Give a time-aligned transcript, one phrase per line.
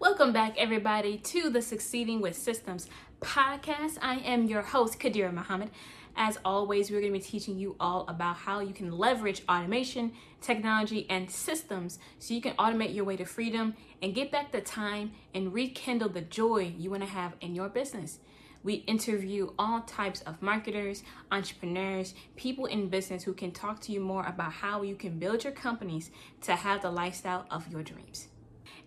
[0.00, 2.88] Welcome back, everybody, to the Succeeding with Systems
[3.20, 3.98] podcast.
[4.00, 5.70] I am your host, Kadira Muhammad.
[6.14, 10.12] As always, we're going to be teaching you all about how you can leverage automation,
[10.40, 14.60] technology, and systems so you can automate your way to freedom and get back the
[14.60, 18.20] time and rekindle the joy you want to have in your business.
[18.62, 21.02] We interview all types of marketers,
[21.32, 25.42] entrepreneurs, people in business who can talk to you more about how you can build
[25.42, 26.12] your companies
[26.42, 28.28] to have the lifestyle of your dreams.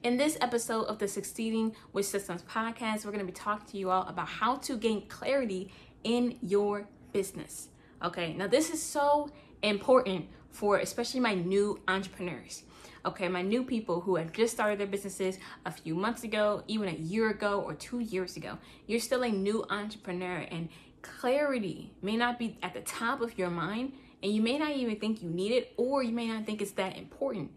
[0.04, 3.78] In this episode of the Succeeding with Systems podcast, we're going to be talking to
[3.78, 5.72] you all about how to gain clarity
[6.04, 7.68] in your business.
[8.04, 9.30] Okay, now this is so
[9.62, 12.64] important for especially my new entrepreneurs.
[13.06, 16.88] Okay, my new people who have just started their businesses a few months ago, even
[16.88, 18.58] a year ago or two years ago.
[18.88, 20.70] You're still a new entrepreneur, and
[21.04, 23.94] clarity may not be at the top of your mind,
[24.24, 26.72] and you may not even think you need it, or you may not think it's
[26.72, 27.52] that important.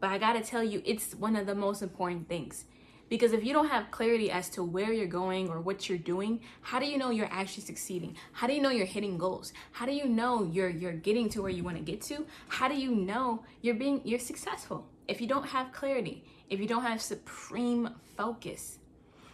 [0.00, 2.64] But I gotta tell you, it's one of the most important things.
[3.10, 6.40] Because if you don't have clarity as to where you're going or what you're doing,
[6.62, 8.16] how do you know you're actually succeeding?
[8.32, 9.52] How do you know you're hitting goals?
[9.72, 12.24] How do you know you're you're getting to where you want to get to?
[12.48, 14.86] How do you know you're being you're successful?
[15.08, 18.78] If you don't have clarity, if you don't have supreme focus.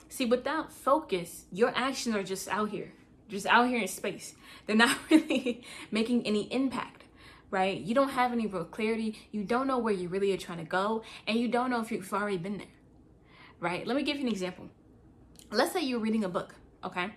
[0.08, 2.92] See, without focus, your actions are just out here,
[3.28, 4.34] just out here in space.
[4.64, 6.95] They're not really making any impact
[7.50, 7.78] right?
[7.80, 9.19] You don't have any real clarity.
[9.33, 11.91] You don't know where you really are trying to go, and you don't know if
[11.91, 12.66] you've already been there
[13.61, 13.86] right?
[13.86, 14.69] Let me give you an example.
[15.50, 17.11] Let's say you're reading a book, okay?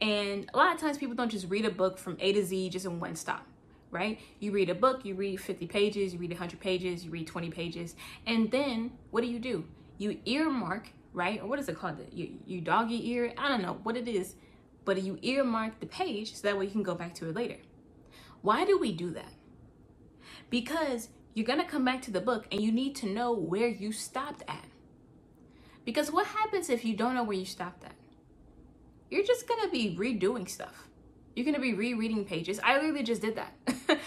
[0.00, 2.70] And a lot of times people don't just read a book from A to Z
[2.70, 3.46] just in one stop,
[3.90, 4.20] right?
[4.40, 7.50] You read a book, you read 50 pages, you read 100 pages, you read 20
[7.50, 9.64] pages, and then what do you do?
[9.98, 11.40] You earmark, right?
[11.40, 11.98] Or what is it called?
[12.12, 13.32] You, you doggy ear?
[13.36, 14.34] I don't know what it is,
[14.84, 17.56] but you earmark the page so that way you can go back to it later.
[18.42, 19.32] Why do we do that?
[20.50, 23.92] Because you're gonna come back to the book and you need to know where you
[23.92, 24.64] stopped at.
[25.84, 27.94] Because what happens if you don't know where you stopped at?
[29.10, 30.88] You're just gonna be redoing stuff.
[31.34, 32.60] You're gonna be rereading pages.
[32.62, 33.54] I literally just did that.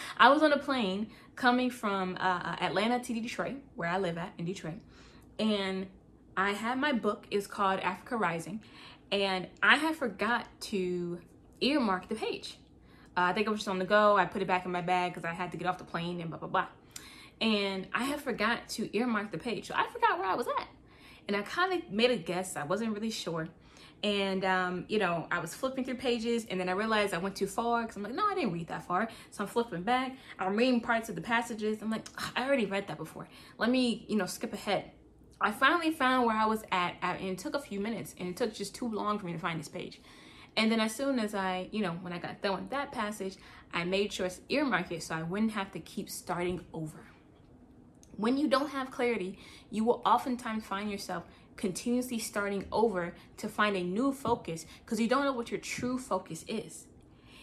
[0.18, 4.34] I was on a plane coming from uh, Atlanta to Detroit, where I live at
[4.38, 4.80] in Detroit,
[5.40, 5.88] and
[6.36, 7.26] I had my book.
[7.32, 8.62] It's called Africa Rising,
[9.12, 11.20] and I had forgot to
[11.62, 12.58] earmark the page.
[13.18, 14.18] Uh, I think I was just on the go.
[14.18, 16.22] I put it back in my bag because I had to get off the plane
[16.22, 16.68] and blah blah blah.
[17.40, 20.68] And I had forgot to earmark the page, so I forgot where I was at
[21.28, 22.56] and I kind of made a guess.
[22.56, 23.48] I wasn't really sure.
[24.04, 27.36] And, um, you know, I was flipping through pages and then I realized I went
[27.36, 29.08] too far because I'm like, no, I didn't read that far.
[29.30, 30.16] So I'm flipping back.
[30.40, 31.82] I'm reading parts of the passages.
[31.82, 33.28] I'm like, I already read that before.
[33.58, 34.92] Let me, you know, skip ahead.
[35.40, 38.38] I finally found where I was at, and it took a few minutes and it
[38.38, 40.00] took just too long for me to find this page.
[40.58, 43.38] And then as soon as I, you know, when I got done with that passage,
[43.74, 47.06] I made sure to earmark it so I wouldn't have to keep starting over.
[48.18, 49.40] When you don't have clarity,
[49.70, 51.24] you will oftentimes find yourself
[51.56, 55.98] continuously starting over to find a new focus because you don't know what your true
[55.98, 56.88] focus is.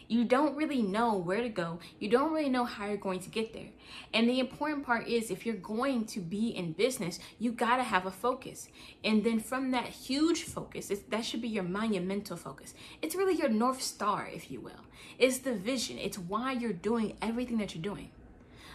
[0.08, 1.78] You don't really know where to go.
[1.98, 3.68] You don't really know how you're going to get there.
[4.14, 7.82] And the important part is if you're going to be in business, you got to
[7.82, 8.68] have a focus.
[9.04, 12.74] And then from that huge focus, that should be your monumental focus.
[13.02, 14.80] It's really your North Star, if you will.
[15.18, 18.10] It's the vision, it's why you're doing everything that you're doing.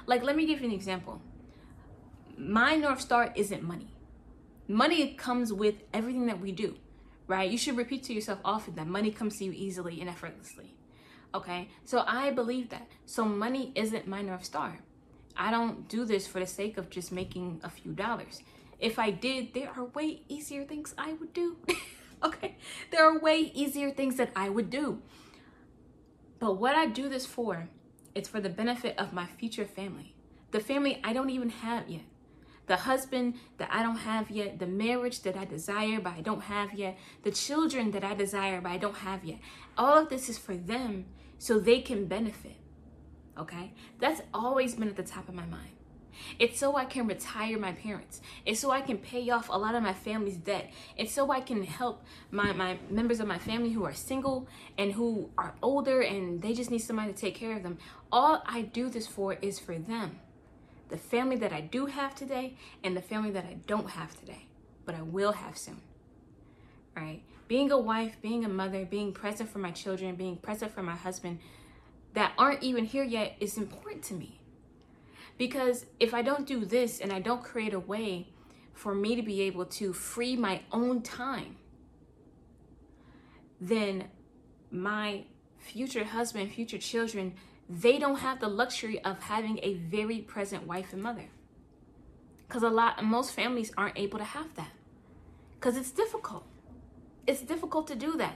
[0.06, 1.22] Like, let me give you an example
[2.38, 3.94] my North Star isn't money.
[4.68, 6.76] Money comes with everything that we do,
[7.28, 7.50] right?
[7.50, 10.74] You should repeat to yourself often that money comes to you easily and effortlessly.
[11.36, 12.88] Okay, so I believe that.
[13.06, 14.80] So money isn't my North Star.
[15.36, 18.42] I don't do this for the sake of just making a few dollars.
[18.80, 21.58] If I did, there are way easier things I would do.
[22.24, 22.58] okay,
[22.92, 25.02] there are way easier things that I would do.
[26.40, 27.70] But what I do this for,
[28.14, 30.14] it's for the benefit of my future family,
[30.52, 32.04] the family I don't even have yet
[32.68, 36.44] the husband that I don't have yet, the marriage that I desire but I don't
[36.44, 39.40] have yet, the children that I desire but I don't have yet.
[39.78, 41.06] All of this is for them
[41.38, 42.56] so they can benefit.
[43.38, 43.74] Okay?
[44.00, 45.72] That's always been at the top of my mind.
[46.40, 48.22] It's so I can retire my parents.
[48.46, 50.72] It's so I can pay off a lot of my family's debt.
[50.96, 54.48] It's so I can help my, my members of my family who are single
[54.78, 57.80] and who are older and they just need somebody to take care of them.
[58.12, 60.20] All I do this for is for them
[60.90, 64.48] the family that I do have today and the family that I don't have today,
[64.86, 65.82] but I will have soon.
[66.96, 67.22] Right?
[67.48, 70.96] Being a wife, being a mother, being present for my children, being present for my
[70.96, 71.40] husband
[72.14, 74.40] that aren't even here yet is important to me.
[75.38, 78.28] Because if I don't do this and I don't create a way
[78.74, 81.58] for me to be able to free my own time,
[83.60, 84.06] then
[84.72, 85.24] my
[85.58, 87.34] future husband, future children
[87.70, 91.30] they don't have the luxury of having a very present wife and mother.
[92.48, 94.72] Because a lot, most families aren't able to have that.
[95.54, 96.44] because it's difficult.
[97.26, 98.36] It's difficult to do that.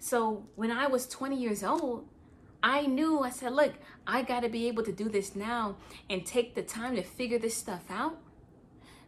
[0.00, 2.06] So when I was 20 years old,
[2.62, 3.74] I knew, I said, look,
[4.06, 5.76] I got to be able to do this now
[6.10, 8.18] and take the time to figure this stuff out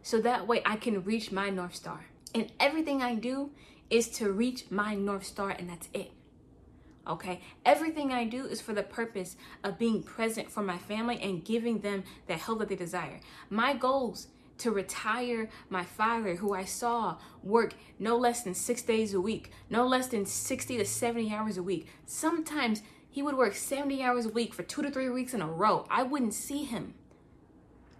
[0.03, 2.05] so that way I can reach my North Star.
[2.33, 3.51] And everything I do
[3.89, 6.11] is to reach my North Star, and that's it.
[7.07, 7.41] Okay?
[7.65, 11.79] Everything I do is for the purpose of being present for my family and giving
[11.79, 13.19] them the help that they desire.
[13.49, 14.27] My goals
[14.59, 19.51] to retire my father, who I saw work no less than six days a week,
[19.69, 21.87] no less than 60 to 70 hours a week.
[22.05, 25.47] Sometimes he would work 70 hours a week for two to three weeks in a
[25.47, 25.85] row.
[25.89, 26.93] I wouldn't see him.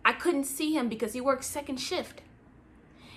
[0.04, 2.22] I couldn't see him because he worked second shift.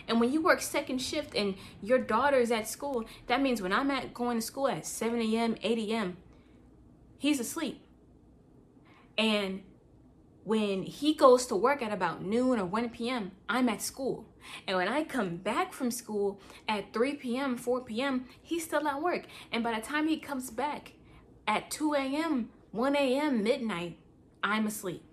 [0.08, 3.90] And when you work second shift and your daughter's at school, that means when I'm
[3.90, 6.16] at going to school at 7 a.m., 8 a.m.,
[7.18, 7.82] he's asleep.
[9.16, 9.62] And
[10.44, 14.26] when he goes to work at about noon or 1 p.m., I'm at school.
[14.66, 19.02] And when I come back from school at 3 p.m., 4 p.m., he's still at
[19.02, 19.26] work.
[19.52, 20.92] And by the time he comes back
[21.46, 23.98] at 2 a.m., 1 a.m., midnight,
[24.42, 25.04] I'm asleep.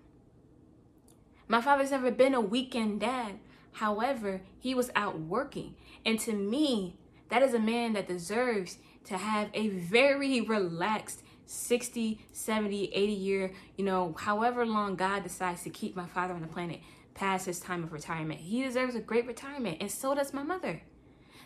[1.46, 3.38] My father's never been a weekend dad.
[3.72, 5.74] However, he was out working.
[6.04, 6.96] And to me,
[7.28, 13.52] that is a man that deserves to have a very relaxed 60, 70, 80 year,
[13.76, 16.80] you know, however long God decides to keep my father on the planet
[17.14, 18.40] past his time of retirement.
[18.40, 20.82] He deserves a great retirement, and so does my mother.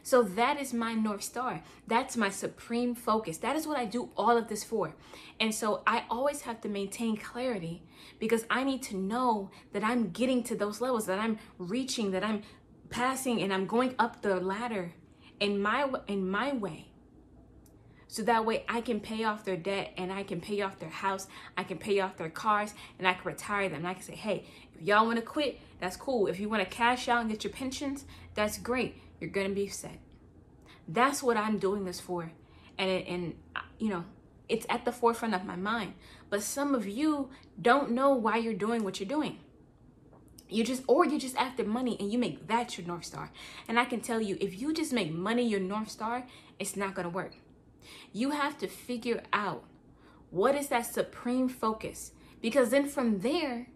[0.03, 1.63] So that is my North Star.
[1.87, 3.39] That's my supreme focus.
[3.39, 4.95] That is what I do all of this for.
[5.39, 7.83] And so I always have to maintain clarity
[8.19, 12.25] because I need to know that I'm getting to those levels, that I'm reaching, that
[12.25, 12.43] I'm
[12.91, 14.93] passing and I'm going up the ladder
[15.41, 16.93] in my in my way
[18.13, 20.91] so that way I can pay off their debt and I can pay off their
[20.91, 23.79] house, I can pay off their cars, and I can retire them.
[23.79, 24.45] And I can say, hey,
[24.75, 26.27] if y'all want to quit, that's cool.
[26.27, 28.05] If you want to cash out and get your pensions,
[28.35, 29.01] that's great.
[29.23, 30.01] You're to be set.
[30.89, 32.33] That's what I'm doing this for.
[32.77, 34.05] And, it, and uh, you know,
[34.49, 35.95] it's at the forefront of my mind.
[36.29, 37.31] But some of you
[37.61, 39.39] don't know why you're doing what you're doing.
[40.49, 43.31] You just, or you just after money and you make that your North Star.
[43.69, 46.25] And I can tell you, if you just make money your North Star,
[46.59, 47.37] it's not to work.
[48.13, 49.63] You have to figure out
[50.31, 52.11] what is that supreme focus.
[52.41, 53.69] Because then from there,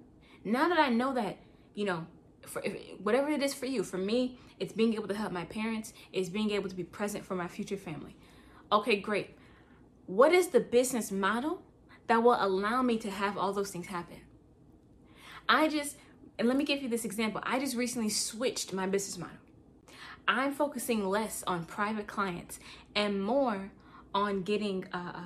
[0.45, 1.39] now that I know that,
[1.77, 2.09] you know,
[2.47, 2.63] for
[3.03, 6.29] whatever it is for you, for me, it's being able to help my parents, it's
[6.29, 8.17] being able to be present for my future family.
[8.73, 9.37] Okay, great.
[10.07, 11.63] What is the business model
[12.07, 14.21] that will allow me to have all those things happen?
[15.49, 15.97] I just,
[16.39, 17.41] and let me give you this example.
[17.45, 19.37] I just recently switched my business model.
[20.29, 22.59] I'm focusing less on private clients
[22.95, 23.71] and more
[24.15, 25.21] on getting uh, uh,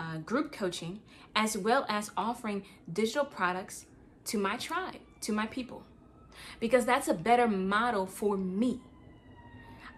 [0.00, 1.00] uh, group coaching
[1.36, 3.86] as well as offering digital products
[4.24, 5.84] to my tribe, to my people,
[6.58, 8.80] because that's a better model for me.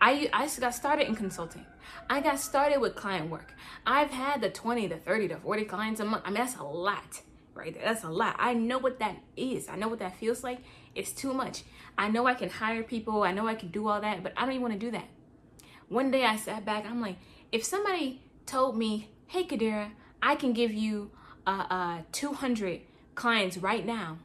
[0.00, 1.64] I, I got started in consulting.
[2.10, 3.52] I got started with client work.
[3.86, 6.22] I've had the 20 to 30 to 40 clients a month.
[6.24, 7.22] I mean, that's a lot
[7.54, 7.76] right.
[7.82, 8.36] That's a lot.
[8.38, 9.68] I know what that is.
[9.68, 10.58] I know what that feels like.
[10.94, 11.64] It's too much.
[11.96, 13.22] I know I can hire people.
[13.22, 15.04] I know I can do all that, but I don't even want to do that.
[15.88, 16.86] One day I sat back.
[16.86, 17.16] I'm like,
[17.50, 19.90] if somebody told me, hey, Kadira,
[20.22, 21.10] I can give you
[21.46, 22.80] uh, uh, 200
[23.14, 24.18] clients right now,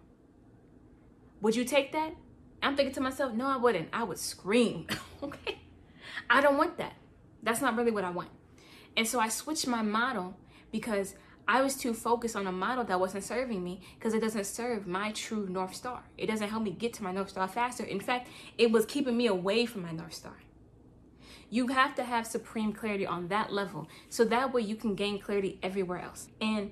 [1.42, 2.14] would you take that?
[2.62, 3.90] I'm thinking to myself, no, I wouldn't.
[3.94, 4.88] I would scream.
[5.24, 5.60] okay.
[6.30, 6.94] I don't want that.
[7.44, 8.30] That's not really what I want.
[8.96, 10.36] And so I switched my model
[10.72, 11.16] because
[11.48, 14.86] I was too focused on a model that wasn't serving me because it doesn't serve
[14.86, 16.04] my true North Star.
[16.18, 17.84] It doesn't help me get to my North Star faster.
[17.84, 20.36] In fact, it was keeping me away from my North Star.
[21.50, 25.20] You have to have supreme clarity on that level so that way you can gain
[25.20, 26.28] clarity everywhere else.
[26.42, 26.72] And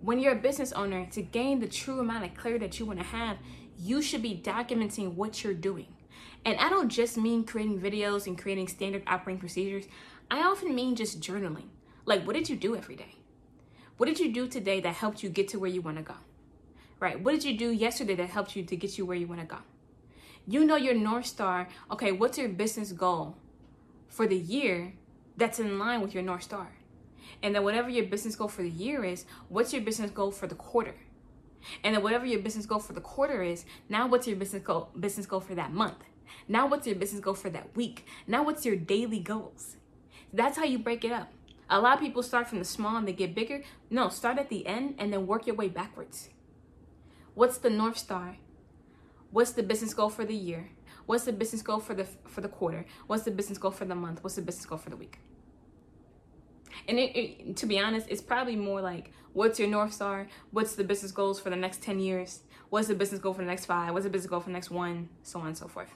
[0.00, 2.98] when you're a business owner, to gain the true amount of clarity that you want
[2.98, 3.36] to have,
[3.78, 5.94] you should be documenting what you're doing.
[6.44, 9.84] And I don't just mean creating videos and creating standard operating procedures.
[10.30, 11.68] I often mean just journaling.
[12.04, 13.14] Like, what did you do every day?
[13.96, 16.14] What did you do today that helped you get to where you want to go?
[17.00, 17.20] Right?
[17.20, 19.46] What did you do yesterday that helped you to get you where you want to
[19.46, 19.58] go?
[20.46, 21.68] You know your North Star.
[21.90, 23.36] Okay, what's your business goal?
[24.08, 24.94] for the year
[25.36, 26.72] that's in line with your North Star.
[27.42, 30.46] And then whatever your business goal for the year is, what's your business goal for
[30.46, 30.94] the quarter?
[31.82, 34.90] And then whatever your business goal for the quarter is, now what's your business goal
[34.98, 36.04] business goal for that month?
[36.46, 38.06] Now what's your business goal for that week?
[38.26, 39.76] Now what's your daily goals?
[40.32, 41.32] That's how you break it up.
[41.70, 43.62] A lot of people start from the small and they get bigger.
[43.90, 46.30] No, start at the end and then work your way backwards.
[47.34, 48.38] What's the North Star?
[49.30, 50.70] What's the business goal for the year?
[51.06, 52.86] What's the business goal for the for the quarter?
[53.06, 54.22] What's the business goal for the month?
[54.22, 55.18] What's the business goal for the week?
[56.86, 60.28] And it, it, to be honest, it's probably more like what's your north star?
[60.50, 62.40] What's the business goals for the next 10 years?
[62.70, 63.92] What's the business goal for the next five?
[63.92, 65.08] What's the business goal for the next one?
[65.22, 65.90] So on and so forth.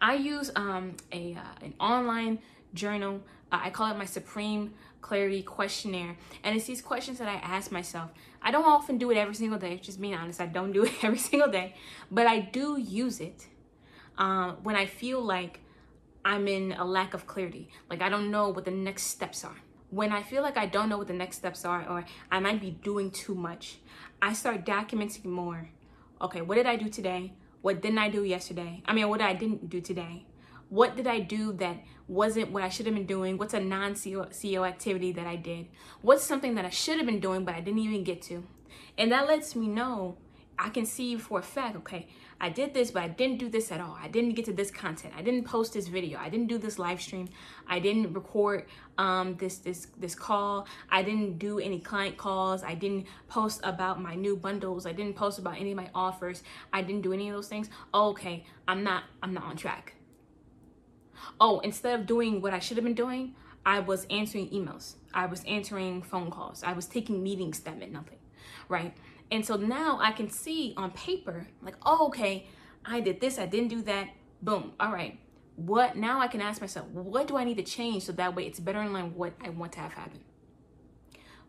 [0.00, 2.40] I use um, a uh, an online
[2.74, 3.20] journal.
[3.50, 7.70] Uh, I call it my Supreme Clarity Questionnaire, and it's these questions that I ask
[7.70, 8.10] myself.
[8.42, 9.78] I don't often do it every single day.
[9.78, 11.74] Just being honest, I don't do it every single day,
[12.10, 13.46] but I do use it
[14.16, 15.60] um, when I feel like
[16.24, 17.70] I'm in a lack of clarity.
[17.88, 19.56] Like I don't know what the next steps are.
[19.90, 22.60] When I feel like I don't know what the next steps are, or I might
[22.60, 23.78] be doing too much,
[24.20, 25.70] I start documenting more.
[26.20, 27.32] Okay, what did I do today?
[27.62, 28.82] What didn't I do yesterday?
[28.84, 30.26] I mean, what I didn't do today?
[30.68, 33.38] What did I do that wasn't what I should have been doing?
[33.38, 35.68] What's a non CEO activity that I did?
[36.02, 38.44] What's something that I should have been doing but I didn't even get to?
[38.98, 40.18] And that lets me know
[40.58, 42.08] I can see for a fact, okay,
[42.40, 43.96] I did this, but I didn't do this at all.
[44.00, 45.14] I didn't get to this content.
[45.16, 46.18] I didn't post this video.
[46.18, 47.28] I didn't do this live stream.
[47.66, 50.66] I didn't record um, this this this call.
[50.90, 52.62] I didn't do any client calls.
[52.62, 54.86] I didn't post about my new bundles.
[54.86, 56.42] I didn't post about any of my offers.
[56.72, 57.70] I didn't do any of those things.
[57.92, 59.94] okay, I'm not I'm not on track.
[61.40, 63.34] Oh, instead of doing what I should have been doing,
[63.66, 64.94] I was answering emails.
[65.12, 66.62] I was answering phone calls.
[66.62, 68.18] I was taking meetings that meant nothing,
[68.68, 68.96] right?
[69.30, 72.46] And so now I can see on paper, like, oh, okay,
[72.84, 74.08] I did this, I didn't do that.
[74.40, 74.72] Boom.
[74.80, 75.18] All right.
[75.56, 78.46] What now I can ask myself, what do I need to change so that way
[78.46, 80.20] it's better in line with what I want to have happen?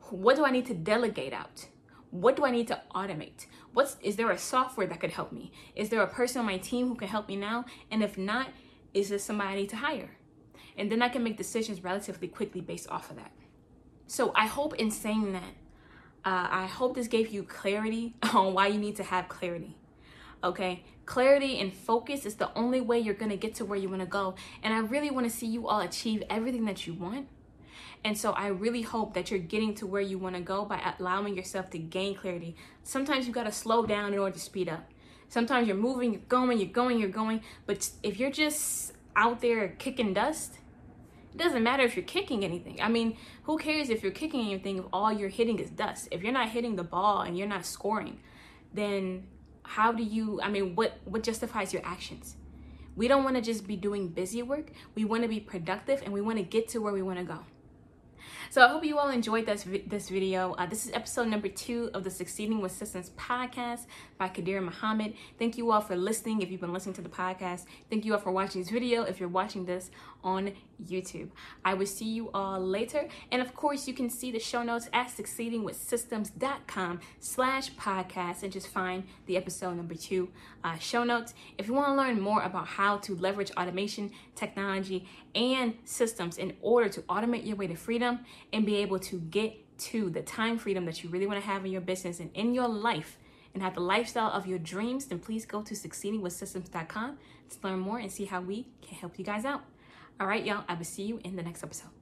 [0.09, 1.67] What do I need to delegate out?
[2.09, 3.45] What do I need to automate?
[3.73, 5.51] What's is there a software that could help me?
[5.75, 7.65] Is there a person on my team who can help me now?
[7.91, 8.47] And if not,
[8.95, 10.17] is there somebody I need to hire?
[10.75, 13.31] And then I can make decisions relatively quickly based off of that.
[14.07, 15.53] So I hope in saying that
[16.25, 19.75] uh, I hope this gave you clarity on why you need to have clarity.
[20.43, 24.05] Okay, clarity and focus is the only way you're gonna get to where you wanna
[24.05, 24.35] go.
[24.63, 27.27] And I really wanna see you all achieve everything that you want.
[28.03, 31.35] And so I really hope that you're getting to where you wanna go by allowing
[31.35, 32.55] yourself to gain clarity.
[32.83, 34.89] Sometimes you gotta slow down in order to speed up.
[35.27, 37.41] Sometimes you're moving, you're going, you're going, you're going.
[37.65, 40.57] But if you're just out there kicking dust,
[41.31, 42.79] it doesn't matter if you're kicking anything.
[42.81, 46.07] I mean, who cares if you're kicking anything if all you're hitting is dust?
[46.11, 48.19] If you're not hitting the ball and you're not scoring,
[48.73, 49.27] then
[49.63, 52.35] how do you I mean, what what justifies your actions?
[52.95, 54.71] We don't want to just be doing busy work.
[54.95, 57.25] We want to be productive and we want to get to where we want to
[57.25, 57.39] go.
[58.49, 60.53] So I hope you all enjoyed this, this video.
[60.53, 63.81] Uh, this is episode number two of the Succeeding with Systems podcast
[64.17, 65.13] by Kadir Muhammad.
[65.37, 67.65] Thank you all for listening if you've been listening to the podcast.
[67.89, 69.91] Thank you all for watching this video if you're watching this
[70.23, 70.51] on
[70.83, 71.29] YouTube.
[71.63, 73.07] I will see you all later.
[73.31, 78.67] And of course, you can see the show notes at succeedingwithsystems.com slash podcast and just
[78.67, 80.29] find the episode number two
[80.63, 81.33] uh, show notes.
[81.57, 86.55] If you want to learn more about how to leverage automation, technology, and systems in
[86.61, 88.19] order to automate your way to freedom
[88.53, 91.65] and be able to get to the time freedom that you really want to have
[91.65, 93.17] in your business and in your life
[93.53, 97.17] and have the lifestyle of your dreams, then please go to succeedingwithsystems.com
[97.49, 99.63] to learn more and see how we can help you guys out.
[100.19, 101.98] All right, y'all, I will see you in the next episode.